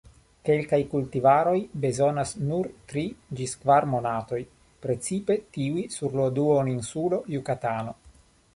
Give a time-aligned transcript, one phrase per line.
[0.47, 3.03] Kelkaj kultivaroj bezonas nur tri
[3.41, 4.41] ĝis kvar monatoj,
[4.87, 7.99] precipe tiuj sur la duoninsulo Jukatano.